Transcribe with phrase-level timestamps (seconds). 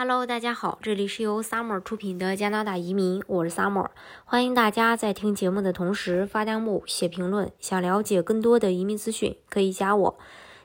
[0.00, 3.88] Hello，大家好，这里是由 Summer 出品的加拿大移民，我是 Summer，
[4.24, 7.50] 欢迎大家在听节目的同时发弹幕、写评论。
[7.58, 10.18] 想了解更多的移民资讯，可以加我。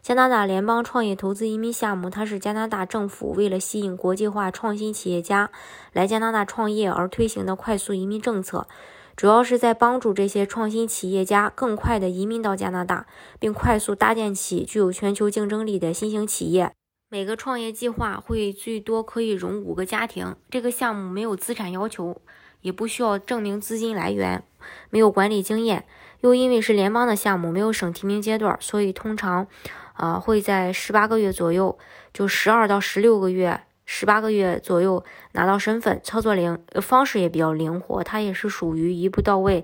[0.04, 5.50] 加拿大联邦创业投资移民项目，它是加拿大政府为了吸引国际化创新企业家
[5.94, 8.68] 来加拿大创业而推行的快速移民政策，
[9.16, 13.08] 主要是在帮助这些创新企业家更快的移民到加拿大，
[13.40, 16.74] 并快速搭建起具有全球竞争力的新型企业。
[17.14, 20.36] 每个创业计划会最多可以融五个家庭。
[20.50, 22.20] 这个项目没有资产要求，
[22.62, 24.44] 也不需要证明资金来源，
[24.90, 25.86] 没有管理经验。
[26.22, 29.46] 又因为是联邦的项目，没有省提名阶段，所以通常，
[29.94, 31.78] 啊会在十八个月左右，
[32.12, 36.02] 就十二到十六个月，十八个月左右拿到身份。
[36.04, 39.64] 操作灵方式也比较灵活，它也是属于一步到位，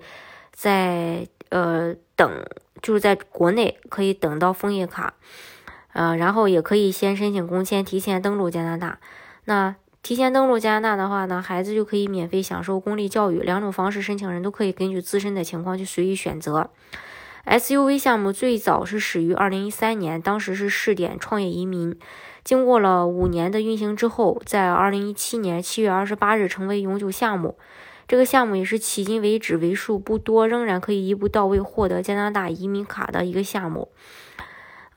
[0.53, 2.45] 在呃等，
[2.83, 5.15] 就是在国内可以等到枫叶卡。
[5.93, 8.99] 呃，然后也可以先申请工签，提前登陆加拿大。
[9.45, 13.39] 那提前登陆加拿大的话呢，孩子就可以免费享受公立教育。
[13.39, 16.69] 两种方式，申请人都可以根据自身的情况去随意选择。
[17.45, 21.97] SUV 项目最早是始于二零一三年，当时是试点创业移民。
[22.43, 27.57] 经过了五年的运行之后，在二零一七年七月二十八日成为永久项目。
[28.07, 33.89] 这个项目也是迄今为止为数不多仍然可以一步到位获得加拿大移民卡的一个项目。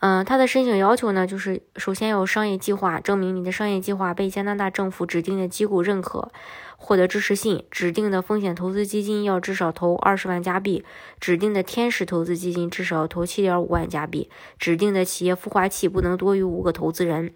[0.04, 6.32] 嗯，他的申请要求呢，就是首先有商业计划，证明你的商业计划被加拿大政府指定的机构认可，
[6.76, 7.64] 获得支持信。
[7.70, 10.84] 指定的风险投资基金要至少投二十万加币，
[11.20, 14.28] 指定的天使投资基金至少投七点五万加币，
[14.58, 17.32] 指定的企业孵化器不能多于五个投资人。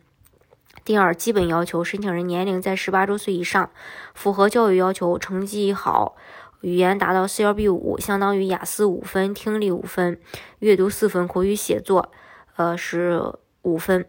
[0.85, 3.71] 第二，基本要求，申请人年龄在十八周岁以上，
[4.13, 6.17] 符合教育要求，成绩好，
[6.63, 10.19] 语言达到 CLB 五，相当于雅思五分，听力五分，
[10.59, 12.11] 阅读四分，口语写作。
[12.57, 13.23] 呃，是
[13.63, 14.07] 五分，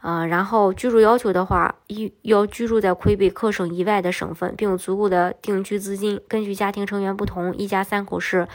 [0.00, 6.20] 呃，然后居住要求的话，一要居住在魁北克省以外的省份，并有足够的定居资金。
[6.28, 8.46] 根据家庭成员不同，一家三口是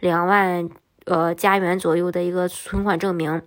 [0.00, 0.68] 两万
[1.06, 3.42] 呃加元左右的一个存款证明。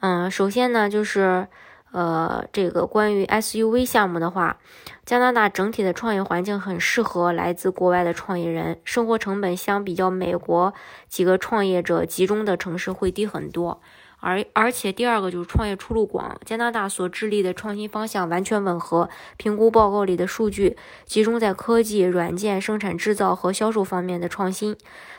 [0.00, 1.46] 嗯，首先呢，就是
[1.92, 4.56] 呃，这个关于 SUV 项目的话，
[5.04, 10.74] 加拿大整体的创业环境很适合来自国外的创业人，生活成本相比较美国
[11.08, 13.80] 几个创业者集中的城市会低很多。
[14.26, 19.10] 而而且第二个就是创业出路广，加拿大所致力的创新方向完全吻合。
[19.36, 24.74] 评估报告里的数据集中在科技、软件、生产制造和销售方面的创新。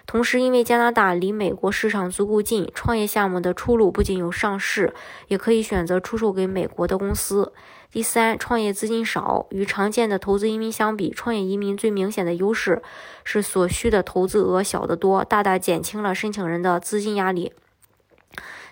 [0.08, 4.92] 同时，因为加拿大离美国市场足够近，创业项目的出路不仅有上市，
[5.28, 7.54] 也可以选择出售给美国的公司。
[7.92, 12.82] 第三，创业资金少，与常见的投资移民相比，创业移民最明显的优势
[13.24, 17.54] 是所需的投资额小得多，大大减轻了申请人的资金压力。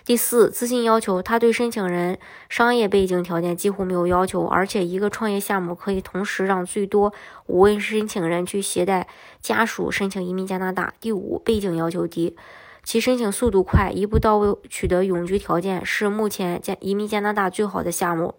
[0.04, 2.18] 第四，资金要求，他对申请人
[2.50, 7.14] 商业背景条件几乎没有要求，而且一个创业项目可以同时让最多
[7.46, 9.08] 五位申请人去携带
[9.40, 10.92] 家属申请移民加拿大。
[11.00, 12.36] 第五，背景要求低，
[12.82, 18.34] 其申请速度快，一步到位取得永居条件，是目前加移民加拿大最好的项目。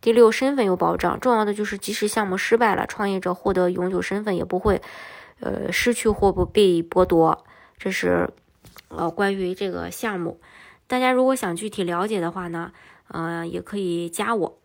[0.00, 4.80] 第六，身份有保障，重要的就是即使项目失败了，创业者获得永久身份也不会，
[5.40, 7.44] 呃，失去或不被剥夺。
[7.76, 8.30] 这是，
[8.86, 10.40] 呃，关于这个项目。
[10.88, 12.72] 大家如果想具体了解的话呢，
[13.08, 14.58] 呃，也可以加我。